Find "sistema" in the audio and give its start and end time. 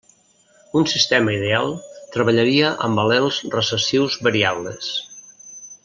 0.93-1.35